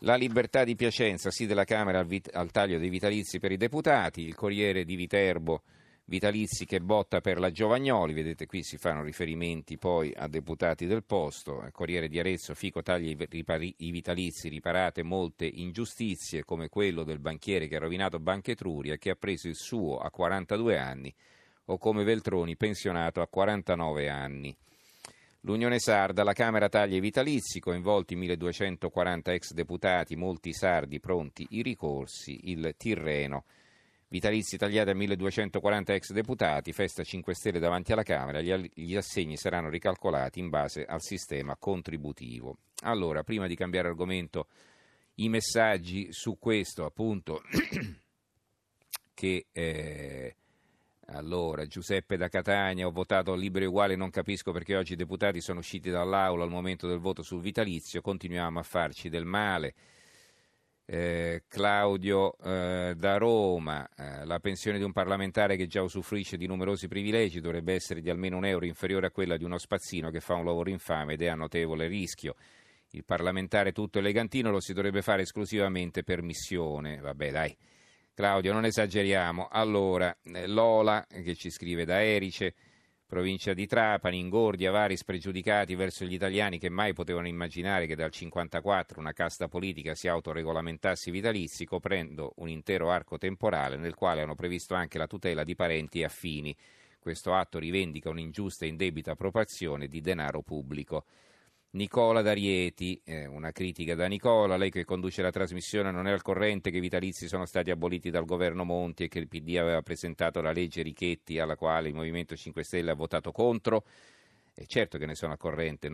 La 0.00 0.14
libertà 0.14 0.64
di 0.64 0.76
Piacenza, 0.76 1.30
sì 1.30 1.46
della 1.46 1.64
Camera 1.64 1.98
al, 1.98 2.06
vit- 2.06 2.34
al, 2.34 2.50
taglio 2.50 2.78
dei 2.78 2.90
vitalizi 2.90 3.38
per 3.38 3.52
i 3.52 3.56
deputati, 3.56 4.22
il 4.22 4.34
Corriere 4.34 4.84
di 4.84 4.94
Viterbo, 4.94 5.62
vitalizi 6.04 6.66
che 6.66 6.80
botta 6.80 7.20
per 7.20 7.38
la 7.38 7.50
Giovagnoli, 7.50 8.12
vedete 8.12 8.44
qui 8.46 8.62
si 8.62 8.76
fanno 8.76 9.02
riferimenti 9.02 9.78
poi 9.78 10.12
a 10.14 10.26
deputati 10.26 10.86
del 10.86 11.04
posto, 11.04 11.62
il 11.64 11.72
Corriere 11.72 12.08
di 12.08 12.18
Arezzo, 12.18 12.54
Fico 12.54 12.82
taglia 12.82 13.10
i, 13.10 13.26
ripari- 13.28 13.74
i 13.78 13.90
vitalizi, 13.90 14.48
riparate 14.48 15.02
molte 15.02 15.46
ingiustizie 15.46 16.44
come 16.44 16.68
quello 16.68 17.04
del 17.04 17.20
banchiere 17.20 17.68
che 17.68 17.76
ha 17.76 17.80
rovinato 17.80 18.18
Banca 18.18 18.50
Etruria 18.50 18.96
che 18.96 19.10
ha 19.10 19.16
preso 19.16 19.48
il 19.48 19.56
suo 19.56 19.98
a 19.98 20.10
42 20.10 20.78
anni 20.78 21.14
o 21.66 21.78
come 21.78 22.04
Veltroni 22.04 22.56
pensionato 22.56 23.20
a 23.20 23.28
49 23.28 24.08
anni. 24.08 24.56
L'Unione 25.44 25.78
Sarda, 25.78 26.22
la 26.22 26.34
Camera 26.34 26.68
taglia 26.68 26.96
i 26.96 27.00
vitalizi, 27.00 27.60
coinvolti 27.60 28.14
1240 28.14 29.32
ex 29.32 29.52
deputati, 29.52 30.14
molti 30.14 30.52
sardi 30.52 31.00
pronti 31.00 31.46
i 31.50 31.62
ricorsi, 31.62 32.50
il 32.50 32.74
Tirreno. 32.76 33.44
Vitalizi 34.08 34.58
tagliati 34.58 34.90
a 34.90 34.94
1240 34.94 35.94
ex 35.94 36.12
deputati, 36.12 36.74
festa 36.74 37.02
5 37.02 37.34
Stelle 37.34 37.58
davanti 37.58 37.92
alla 37.92 38.02
Camera, 38.02 38.42
gli 38.42 38.96
assegni 38.96 39.38
saranno 39.38 39.70
ricalcolati 39.70 40.40
in 40.40 40.50
base 40.50 40.84
al 40.84 41.00
sistema 41.00 41.56
contributivo. 41.56 42.58
Allora, 42.82 43.22
prima 43.22 43.46
di 43.46 43.56
cambiare 43.56 43.88
argomento, 43.88 44.48
i 45.16 45.30
messaggi 45.30 46.08
su 46.12 46.38
questo 46.38 46.84
appunto 46.84 47.40
che... 49.14 49.46
Eh, 49.50 50.34
allora, 51.12 51.66
Giuseppe 51.66 52.16
da 52.16 52.28
Catania, 52.28 52.86
ho 52.86 52.92
votato 52.92 53.34
libero 53.34 53.64
e 53.64 53.68
uguale, 53.68 53.96
non 53.96 54.10
capisco 54.10 54.52
perché 54.52 54.76
oggi 54.76 54.92
i 54.92 54.96
deputati 54.96 55.40
sono 55.40 55.58
usciti 55.58 55.90
dall'aula 55.90 56.44
al 56.44 56.50
momento 56.50 56.86
del 56.86 56.98
voto 56.98 57.22
sul 57.22 57.40
vitalizio, 57.40 58.00
continuiamo 58.00 58.58
a 58.58 58.62
farci 58.62 59.08
del 59.08 59.24
male. 59.24 59.74
Eh, 60.84 61.44
Claudio 61.46 62.36
eh, 62.38 62.94
da 62.96 63.16
Roma, 63.16 63.88
eh, 63.96 64.24
la 64.24 64.40
pensione 64.40 64.78
di 64.78 64.84
un 64.84 64.92
parlamentare 64.92 65.56
che 65.56 65.66
già 65.66 65.82
usufruisce 65.82 66.36
di 66.36 66.46
numerosi 66.46 66.88
privilegi 66.88 67.40
dovrebbe 67.40 67.74
essere 67.74 68.00
di 68.00 68.10
almeno 68.10 68.36
un 68.36 68.44
euro 68.44 68.66
inferiore 68.66 69.06
a 69.06 69.10
quella 69.10 69.36
di 69.36 69.44
uno 69.44 69.58
spazzino 69.58 70.10
che 70.10 70.20
fa 70.20 70.34
un 70.34 70.44
lavoro 70.44 70.70
infame 70.70 71.14
ed 71.14 71.22
è 71.22 71.26
a 71.26 71.36
notevole 71.36 71.86
rischio. 71.86 72.34
Il 72.90 73.04
parlamentare 73.04 73.70
tutto 73.70 74.00
elegantino 74.00 74.50
lo 74.50 74.60
si 74.60 74.72
dovrebbe 74.72 75.02
fare 75.02 75.22
esclusivamente 75.22 76.02
per 76.02 76.22
missione. 76.22 76.98
Vabbè, 76.98 77.30
dai. 77.30 77.56
Claudio, 78.20 78.52
non 78.52 78.66
esageriamo. 78.66 79.48
Allora, 79.50 80.14
eh, 80.24 80.46
Lola, 80.46 81.06
che 81.08 81.34
ci 81.34 81.48
scrive 81.48 81.86
da 81.86 82.04
Erice, 82.04 82.54
provincia 83.06 83.54
di 83.54 83.66
Trapani, 83.66 84.18
ingordi, 84.18 84.66
avari 84.66 84.94
spregiudicati 84.94 85.74
verso 85.74 86.04
gli 86.04 86.12
italiani 86.12 86.58
che 86.58 86.68
mai 86.68 86.92
potevano 86.92 87.28
immaginare 87.28 87.86
che 87.86 87.96
dal 87.96 88.10
1954 88.12 89.00
una 89.00 89.14
casta 89.14 89.48
politica 89.48 89.94
si 89.94 90.06
autoregolamentasse 90.06 91.10
vitalizi, 91.10 91.64
coprendo 91.64 92.34
un 92.36 92.50
intero 92.50 92.90
arco 92.90 93.16
temporale 93.16 93.78
nel 93.78 93.94
quale 93.94 94.20
hanno 94.20 94.34
previsto 94.34 94.74
anche 94.74 94.98
la 94.98 95.06
tutela 95.06 95.42
di 95.42 95.54
parenti 95.54 96.00
e 96.00 96.04
affini. 96.04 96.54
Questo 96.98 97.32
atto 97.32 97.58
rivendica 97.58 98.10
un'ingiusta 98.10 98.66
e 98.66 98.68
indebita 98.68 99.12
appropriazione 99.12 99.88
di 99.88 100.02
denaro 100.02 100.42
pubblico. 100.42 101.06
Nicola 101.72 102.20
D'Arieti, 102.20 103.00
eh, 103.04 103.26
una 103.26 103.52
critica 103.52 103.94
da 103.94 104.08
Nicola, 104.08 104.56
lei 104.56 104.70
che 104.70 104.84
conduce 104.84 105.22
la 105.22 105.30
trasmissione 105.30 105.92
non 105.92 106.08
è 106.08 106.10
al 106.10 106.20
corrente 106.20 106.72
che 106.72 106.78
i 106.78 106.80
vitalizi 106.80 107.28
sono 107.28 107.44
stati 107.44 107.70
aboliti 107.70 108.10
dal 108.10 108.24
governo 108.24 108.64
Monti 108.64 109.04
e 109.04 109.08
che 109.08 109.20
il 109.20 109.28
PD 109.28 109.56
aveva 109.56 109.80
presentato 109.80 110.40
la 110.40 110.50
legge 110.50 110.82
Richetti 110.82 111.38
alla 111.38 111.54
quale 111.54 111.86
il 111.86 111.94
Movimento 111.94 112.34
5 112.34 112.64
Stelle 112.64 112.90
ha 112.90 112.94
votato 112.94 113.30
contro. 113.30 113.84
E 114.52 114.66
certo 114.66 114.98
che 114.98 115.06
ne 115.06 115.14
sono 115.14 115.30
al 115.30 115.38
corrente, 115.38 115.88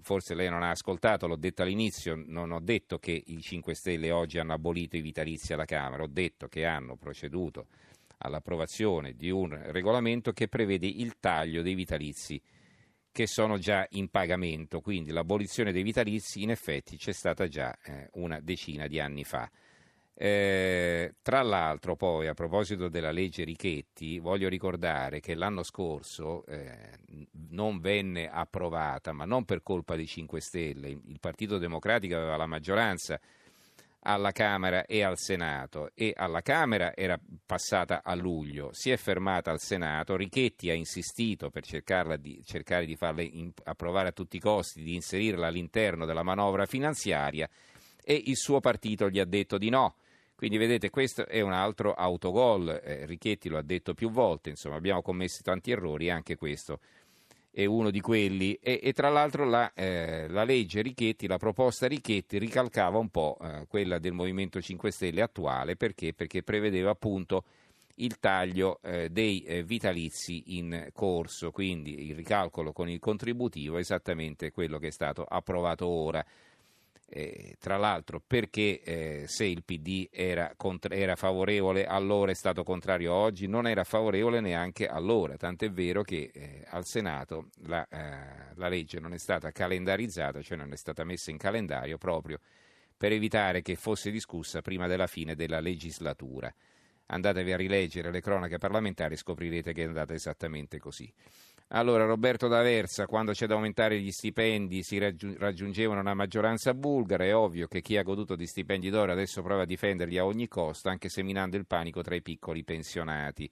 forse 0.00 0.34
lei 0.34 0.50
non 0.50 0.64
ha 0.64 0.70
ascoltato, 0.70 1.28
l'ho 1.28 1.36
detto 1.36 1.62
all'inizio, 1.62 2.20
non 2.26 2.50
ho 2.50 2.58
detto 2.60 2.98
che 2.98 3.22
i 3.24 3.40
5 3.40 3.72
Stelle 3.72 4.10
oggi 4.10 4.40
hanno 4.40 4.52
abolito 4.52 4.96
i 4.96 5.00
vitalizi 5.00 5.52
alla 5.52 5.64
Camera, 5.64 6.02
ho 6.02 6.08
detto 6.08 6.48
che 6.48 6.64
hanno 6.64 6.96
proceduto 6.96 7.68
all'approvazione 8.18 9.14
di 9.14 9.30
un 9.30 9.56
regolamento 9.70 10.32
che 10.32 10.48
prevede 10.48 10.88
il 10.88 11.20
taglio 11.20 11.62
dei 11.62 11.74
vitalizi 11.74 12.42
che 13.12 13.26
sono 13.26 13.58
già 13.58 13.86
in 13.90 14.08
pagamento, 14.08 14.80
quindi 14.80 15.10
l'abolizione 15.10 15.72
dei 15.72 15.82
vitalizi 15.82 16.42
in 16.42 16.50
effetti 16.50 16.96
c'è 16.96 17.12
stata 17.12 17.48
già 17.48 17.76
eh, 17.82 18.08
una 18.14 18.40
decina 18.40 18.86
di 18.86 19.00
anni 19.00 19.24
fa. 19.24 19.50
Eh, 20.22 21.14
tra 21.22 21.40
l'altro 21.40 21.96
poi 21.96 22.26
a 22.26 22.34
proposito 22.34 22.88
della 22.88 23.10
legge 23.10 23.42
Richetti 23.42 24.18
voglio 24.18 24.50
ricordare 24.50 25.18
che 25.18 25.34
l'anno 25.34 25.62
scorso 25.62 26.44
eh, 26.44 26.98
non 27.48 27.80
venne 27.80 28.28
approvata 28.28 29.12
ma 29.12 29.24
non 29.24 29.46
per 29.46 29.62
colpa 29.62 29.96
dei 29.96 30.06
5 30.06 30.40
Stelle, 30.42 30.88
il 30.88 31.16
Partito 31.20 31.56
Democratico 31.56 32.16
aveva 32.16 32.36
la 32.36 32.44
maggioranza 32.44 33.18
alla 34.02 34.32
Camera 34.32 34.86
e 34.86 35.02
al 35.02 35.18
Senato 35.18 35.90
e 35.94 36.12
alla 36.16 36.40
Camera 36.40 36.96
era 36.96 37.18
passata 37.44 38.02
a 38.02 38.14
luglio, 38.14 38.70
si 38.72 38.90
è 38.90 38.96
fermata 38.96 39.50
al 39.50 39.60
Senato, 39.60 40.16
Richetti 40.16 40.70
ha 40.70 40.74
insistito 40.74 41.50
per 41.50 41.64
di, 42.18 42.42
cercare 42.44 42.86
di 42.86 42.96
farla 42.96 43.22
approvare 43.64 44.08
a 44.08 44.12
tutti 44.12 44.36
i 44.36 44.40
costi, 44.40 44.82
di 44.82 44.94
inserirla 44.94 45.48
all'interno 45.48 46.06
della 46.06 46.22
manovra 46.22 46.66
finanziaria 46.66 47.48
e 48.02 48.22
il 48.26 48.36
suo 48.36 48.60
partito 48.60 49.10
gli 49.10 49.18
ha 49.18 49.26
detto 49.26 49.58
di 49.58 49.68
no. 49.68 49.96
Quindi 50.34 50.56
vedete, 50.56 50.88
questo 50.88 51.26
è 51.26 51.42
un 51.42 51.52
altro 51.52 51.92
autogol, 51.92 52.80
eh, 52.82 53.04
Richetti 53.04 53.50
lo 53.50 53.58
ha 53.58 53.62
detto 53.62 53.92
più 53.92 54.10
volte, 54.10 54.48
insomma 54.48 54.76
abbiamo 54.76 55.02
commesso 55.02 55.42
tanti 55.42 55.70
errori 55.70 56.06
e 56.06 56.10
anche 56.10 56.36
questo 56.36 56.80
è 57.50 57.64
uno 57.64 57.90
di 57.90 58.00
quelli 58.00 58.54
e, 58.54 58.80
e 58.82 58.92
tra 58.92 59.08
l'altro 59.08 59.44
la, 59.44 59.72
eh, 59.74 60.28
la, 60.28 60.44
legge 60.44 60.82
Richetti, 60.82 61.26
la 61.26 61.36
proposta 61.36 61.86
Richetti 61.86 62.38
ricalcava 62.38 62.98
un 62.98 63.08
po' 63.08 63.36
eh, 63.42 63.66
quella 63.68 63.98
del 63.98 64.12
Movimento 64.12 64.60
5 64.60 64.90
Stelle 64.90 65.22
attuale 65.22 65.76
perché? 65.76 66.12
perché 66.14 66.42
prevedeva 66.42 66.90
appunto 66.90 67.44
il 68.00 68.18
taglio 68.18 68.80
eh, 68.82 69.10
dei 69.10 69.42
eh, 69.42 69.62
vitalizi 69.62 70.56
in 70.58 70.88
corso, 70.92 71.50
quindi 71.50 72.08
il 72.08 72.14
ricalcolo 72.14 72.72
con 72.72 72.88
il 72.88 72.98
contributivo 72.98 73.76
è 73.76 73.80
esattamente 73.80 74.50
quello 74.52 74.78
che 74.78 74.88
è 74.88 74.92
stato 74.92 75.24
approvato 75.24 75.86
ora. 75.86 76.24
Eh, 77.12 77.56
tra 77.58 77.76
l'altro 77.76 78.22
perché 78.24 78.82
eh, 78.82 79.24
se 79.26 79.44
il 79.44 79.64
PD 79.64 80.08
era, 80.12 80.52
contra- 80.56 80.94
era, 80.94 81.16
favorevole 81.16 81.84
allora 81.84 82.30
è 82.30 82.34
stato 82.34 82.62
contrario 82.62 83.12
oggi, 83.12 83.48
non 83.48 83.66
era 83.66 83.82
favorevole 83.82 84.38
neanche 84.38 84.86
allora, 84.86 85.36
tant'è 85.36 85.72
vero 85.72 86.02
che 86.02 86.30
eh, 86.32 86.64
al 86.68 86.84
Senato 86.86 87.48
la, 87.62 87.84
eh, 87.88 88.54
la, 88.54 88.68
legge 88.68 89.00
non 89.00 89.12
è 89.12 89.18
stata 89.18 89.50
calendarizzata, 89.50 90.40
cioè 90.40 90.56
non 90.56 90.72
è 90.72 90.76
stata 90.76 91.02
messa 91.02 91.32
in 91.32 91.36
calendario 91.36 91.98
proprio 91.98 92.38
per 92.96 93.10
evitare 93.10 93.60
che 93.60 93.74
fosse 93.74 94.12
discussa 94.12 94.62
prima 94.62 94.86
della 94.86 95.08
fine 95.08 95.34
della 95.34 95.58
legislatura. 95.58 96.54
Andatevi 97.06 97.52
a 97.52 97.56
rileggere 97.56 98.12
le 98.12 98.20
cronache 98.20 98.58
parlamentari 98.58 99.14
e 99.14 99.16
scoprirete 99.16 99.72
che 99.72 99.82
è 99.82 99.86
andata 99.86 100.14
esattamente 100.14 100.78
così. 100.78 101.12
Allora, 101.72 102.04
Roberto 102.04 102.48
D'Aversa, 102.48 103.06
quando 103.06 103.30
c'è 103.30 103.46
da 103.46 103.54
aumentare 103.54 104.00
gli 104.00 104.10
stipendi 104.10 104.82
si 104.82 104.98
raggiungevano 104.98 106.00
una 106.00 106.14
maggioranza 106.14 106.74
bulgara, 106.74 107.24
è 107.24 107.32
ovvio 107.32 107.68
che 107.68 107.80
chi 107.80 107.96
ha 107.96 108.02
goduto 108.02 108.34
di 108.34 108.44
stipendi 108.44 108.90
d'oro 108.90 109.12
adesso 109.12 109.40
prova 109.40 109.62
a 109.62 109.66
difenderli 109.66 110.18
a 110.18 110.24
ogni 110.24 110.48
costo, 110.48 110.88
anche 110.88 111.08
seminando 111.08 111.56
il 111.56 111.66
panico 111.66 112.02
tra 112.02 112.16
i 112.16 112.22
piccoli 112.22 112.64
pensionati. 112.64 113.48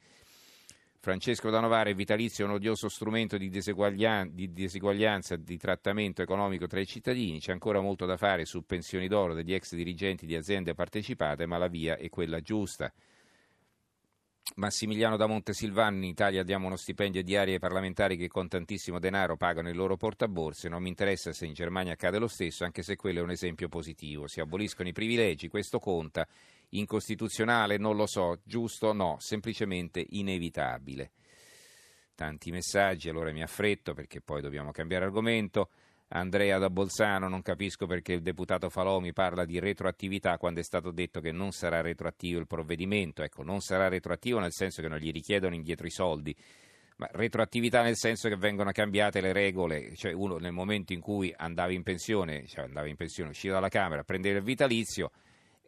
Francesco 0.99 1.49
da 1.49 1.61
Novara, 1.61 1.91
il 1.91 1.95
vitalizio 1.95 2.45
è 2.45 2.49
un 2.49 2.55
odioso 2.55 2.89
strumento 2.89 3.37
di, 3.37 3.49
diseguaglian- 3.49 4.35
di 4.35 4.53
diseguaglianza 4.53 5.37
di 5.37 5.57
trattamento 5.57 6.21
economico 6.21 6.67
tra 6.67 6.81
i 6.81 6.87
cittadini, 6.87 7.39
c'è 7.39 7.53
ancora 7.53 7.81
molto 7.81 8.05
da 8.05 8.17
fare 8.17 8.45
su 8.47 8.67
pensioni 8.67 9.07
d'oro 9.07 9.33
degli 9.33 9.55
ex 9.55 9.77
dirigenti 9.77 10.27
di 10.27 10.35
aziende 10.35 10.75
partecipate, 10.75 11.47
ma 11.47 11.57
la 11.57 11.69
via 11.69 11.97
è 11.97 12.09
quella 12.09 12.41
giusta. 12.41 12.93
Massimiliano 14.57 15.17
da 15.17 15.27
Montesilvano, 15.27 15.97
in 15.97 16.05
Italia 16.05 16.43
diamo 16.43 16.67
uno 16.67 16.77
stipendio 16.77 17.23
diario 17.23 17.55
ai 17.55 17.61
parlamentari 17.61 18.17
che 18.17 18.29
con 18.29 18.49
tantissimo 18.49 18.99
denaro 18.99 19.37
pagano 19.37 19.69
il 19.69 19.77
loro 19.77 19.97
portaborse, 19.97 20.69
non 20.69 20.83
mi 20.83 20.89
interessa 20.89 21.33
se 21.33 21.47
in 21.47 21.53
Germania 21.53 21.93
accade 21.93 22.19
lo 22.19 22.27
stesso, 22.27 22.65
anche 22.65 22.83
se 22.83 22.97
quello 22.97 23.21
è 23.21 23.23
un 23.23 23.31
esempio 23.31 23.69
positivo. 23.69 24.27
Si 24.27 24.41
aboliscono 24.41 24.89
i 24.89 24.93
privilegi, 24.93 25.49
questo 25.49 25.79
conta, 25.79 26.27
incostituzionale 26.71 27.77
non 27.77 27.95
lo 27.95 28.07
so, 28.07 28.41
giusto 28.43 28.93
no, 28.93 29.17
semplicemente 29.21 30.05
inevitabile. 30.11 31.13
Tanti 32.17 32.51
messaggi, 32.51 33.09
allora 33.09 33.31
mi 33.31 33.43
affretto 33.43 33.95
perché 33.95 34.21
poi 34.21 34.41
dobbiamo 34.41 34.73
cambiare 34.73 35.05
argomento. 35.05 35.71
Andrea 36.11 36.59
da 36.59 36.71
Bolzano, 36.71 37.29
non 37.29 37.43
capisco 37.43 37.87
perché 37.87 38.15
il 38.15 38.23
deputato 38.23 38.71
Falomi 38.71 39.13
parla 39.13 39.45
di 39.45 39.59
retroattività 39.59 40.39
quando 40.39 40.61
è 40.61 40.63
stato 40.63 40.91
detto 40.91 41.21
che 41.21 41.33
non 41.33 41.53
sarà 41.53 41.83
retroattivo 41.83 42.39
il 42.41 42.47
provvedimento. 42.47 43.23
Ecco, 43.23 43.43
non 43.43 43.61
sarà 43.61 43.89
retroattivo 43.89 44.39
nel 44.39 44.53
senso 44.53 44.81
che 44.81 44.89
non 44.89 44.99
gli 44.99 45.13
richiedono 45.13 45.55
indietro 45.55 45.87
i 45.87 45.91
soldi, 45.91 46.35
ma 46.97 47.09
retroattività 47.13 47.83
nel 47.83 47.97
senso 47.97 48.29
che 48.29 48.37
vengono 48.37 48.73
cambiate 48.73 49.21
le 49.21 49.33
regole, 49.33 49.95
cioè 49.97 50.13
uno 50.13 50.39
nel 50.39 50.53
momento 50.53 50.95
in 50.95 51.01
cui 51.01 51.33
andava 51.37 51.73
in 51.73 51.83
pensione, 51.83 52.47
cioè 52.47 52.65
andava 52.65 52.89
in 52.89 52.97
pensione, 52.97 53.31
usciva 53.31 53.55
dalla 53.55 53.69
Camera, 53.69 54.03
prendeva 54.03 54.39
il 54.39 54.45
vitalizio, 54.45 55.11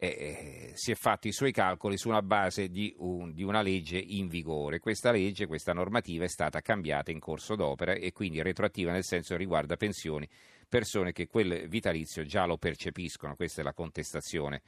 eh, 0.03 0.71
si 0.73 0.89
è 0.89 0.95
fatto 0.95 1.27
i 1.27 1.31
suoi 1.31 1.51
calcoli 1.51 1.95
su 1.95 2.09
una 2.09 2.23
base 2.23 2.69
di, 2.69 2.91
un, 2.97 3.33
di, 3.33 3.43
una 3.43 3.61
legge 3.61 3.99
in 3.99 4.27
vigore. 4.29 4.79
Questa 4.79 5.11
legge, 5.11 5.45
questa 5.45 5.73
normativa 5.73 6.23
è 6.23 6.27
stata 6.27 6.59
cambiata 6.61 7.11
in 7.11 7.19
corso 7.19 7.55
d'opera 7.55 7.93
e 7.93 8.11
quindi 8.11 8.41
retroattiva 8.41 8.91
nel 8.91 9.03
senso 9.03 9.37
riguarda 9.37 9.77
pensioni, 9.77 10.27
persone 10.67 11.11
che 11.11 11.27
quel 11.27 11.67
vitalizio 11.67 12.23
già 12.23 12.45
lo 12.45 12.57
percepiscono. 12.57 13.35
Questa 13.35 13.61
è 13.61 13.63
la 13.63 13.73
contestazione 13.73 14.63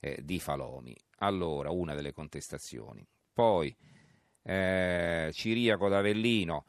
eh, 0.00 0.18
di 0.22 0.40
Falomi. 0.40 0.96
Allora, 1.18 1.70
una 1.70 1.94
delle 1.94 2.12
contestazioni. 2.12 3.06
Poi 3.34 3.76
eh, 4.42 5.28
Ciriaco 5.30 5.90
d'Avellino 5.90 6.64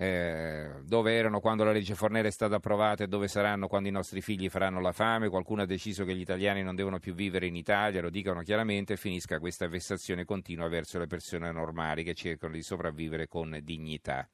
eh, 0.00 0.80
dove 0.82 1.14
erano 1.14 1.40
quando 1.40 1.62
la 1.62 1.72
legge 1.72 1.94
Fornero 1.94 2.26
è 2.26 2.30
stata 2.30 2.56
approvata 2.56 3.04
e 3.04 3.06
dove 3.06 3.28
saranno 3.28 3.66
quando 3.66 3.86
i 3.86 3.92
nostri 3.92 4.22
figli 4.22 4.48
faranno 4.48 4.80
la 4.80 4.92
fame, 4.92 5.28
qualcuno 5.28 5.60
ha 5.60 5.66
deciso 5.66 6.04
che 6.04 6.14
gli 6.14 6.22
italiani 6.22 6.62
non 6.62 6.74
devono 6.74 6.98
più 6.98 7.12
vivere 7.12 7.46
in 7.46 7.54
Italia, 7.54 8.00
lo 8.00 8.08
dicano 8.08 8.40
chiaramente 8.40 8.94
e 8.94 8.96
finisca 8.96 9.38
questa 9.38 9.68
vessazione 9.68 10.24
continua 10.24 10.68
verso 10.68 10.98
le 10.98 11.06
persone 11.06 11.52
normali 11.52 12.02
che 12.02 12.14
cercano 12.14 12.54
di 12.54 12.62
sopravvivere 12.62 13.26
con 13.28 13.58
dignità. 13.62 14.26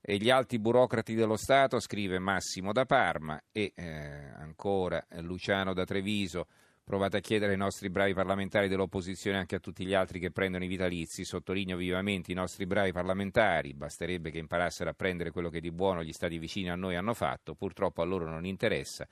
E 0.00 0.16
gli 0.16 0.30
alti 0.30 0.58
burocrati 0.58 1.14
dello 1.14 1.36
Stato, 1.36 1.78
scrive 1.78 2.18
Massimo 2.18 2.72
da 2.72 2.86
Parma 2.86 3.40
e 3.52 3.72
eh, 3.76 4.32
ancora 4.36 5.06
Luciano 5.20 5.74
da 5.74 5.84
Treviso, 5.84 6.48
Provate 6.90 7.18
a 7.18 7.20
chiedere 7.20 7.52
ai 7.52 7.56
nostri 7.56 7.88
bravi 7.88 8.14
parlamentari 8.14 8.66
dell'opposizione 8.66 9.36
e 9.36 9.38
anche 9.38 9.54
a 9.54 9.60
tutti 9.60 9.86
gli 9.86 9.94
altri 9.94 10.18
che 10.18 10.32
prendono 10.32 10.64
i 10.64 10.66
vitalizi. 10.66 11.24
Sottolineo 11.24 11.76
vivamente 11.76 12.32
i 12.32 12.34
nostri 12.34 12.66
bravi 12.66 12.90
parlamentari. 12.90 13.74
Basterebbe 13.74 14.32
che 14.32 14.38
imparassero 14.38 14.90
a 14.90 14.92
prendere 14.92 15.30
quello 15.30 15.50
che 15.50 15.60
di 15.60 15.70
buono 15.70 16.02
gli 16.02 16.12
stati 16.12 16.36
vicini 16.36 16.68
a 16.68 16.74
noi 16.74 16.96
hanno 16.96 17.14
fatto. 17.14 17.54
Purtroppo 17.54 18.02
a 18.02 18.04
loro 18.04 18.28
non 18.28 18.44
interessa. 18.44 19.06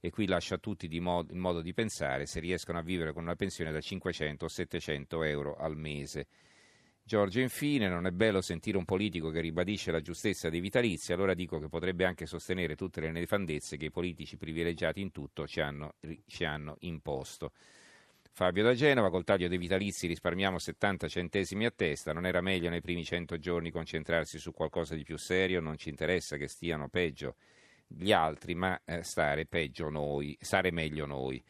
E 0.00 0.10
qui 0.10 0.26
lascio 0.26 0.54
a 0.54 0.58
tutti 0.58 0.88
mod- 0.98 1.30
il 1.30 1.36
modo 1.36 1.62
di 1.62 1.72
pensare 1.72 2.26
se 2.26 2.40
riescono 2.40 2.78
a 2.78 2.82
vivere 2.82 3.12
con 3.12 3.22
una 3.22 3.36
pensione 3.36 3.70
da 3.70 3.80
500 3.80 4.46
o 4.46 4.48
700 4.48 5.22
euro 5.22 5.54
al 5.54 5.76
mese. 5.76 6.26
Giorgio 7.10 7.40
infine, 7.40 7.88
non 7.88 8.06
è 8.06 8.12
bello 8.12 8.40
sentire 8.40 8.76
un 8.76 8.84
politico 8.84 9.30
che 9.30 9.40
ribadisce 9.40 9.90
la 9.90 10.00
giustezza 10.00 10.48
dei 10.48 10.60
vitalizi, 10.60 11.12
allora 11.12 11.34
dico 11.34 11.58
che 11.58 11.68
potrebbe 11.68 12.04
anche 12.04 12.24
sostenere 12.24 12.76
tutte 12.76 13.00
le 13.00 13.10
nefandezze 13.10 13.76
che 13.76 13.86
i 13.86 13.90
politici 13.90 14.36
privilegiati 14.36 15.00
in 15.00 15.10
tutto 15.10 15.44
ci 15.48 15.60
hanno, 15.60 15.94
ci 16.28 16.44
hanno 16.44 16.76
imposto. 16.82 17.50
Fabio 18.30 18.62
da 18.62 18.74
Genova, 18.74 19.10
col 19.10 19.24
taglio 19.24 19.48
dei 19.48 19.58
vitalizi 19.58 20.06
risparmiamo 20.06 20.60
70 20.60 21.08
centesimi 21.08 21.64
a 21.64 21.72
testa, 21.72 22.12
non 22.12 22.26
era 22.26 22.40
meglio 22.40 22.70
nei 22.70 22.80
primi 22.80 23.02
100 23.02 23.38
giorni 23.38 23.72
concentrarsi 23.72 24.38
su 24.38 24.52
qualcosa 24.52 24.94
di 24.94 25.02
più 25.02 25.18
serio, 25.18 25.60
non 25.60 25.76
ci 25.78 25.88
interessa 25.88 26.36
che 26.36 26.46
stiano 26.46 26.88
peggio 26.88 27.34
gli 27.88 28.12
altri, 28.12 28.54
ma 28.54 28.80
eh, 28.84 29.02
stare 29.02 29.48
noi, 29.88 30.38
stare 30.40 30.70
meglio 30.70 31.06
noi. 31.06 31.44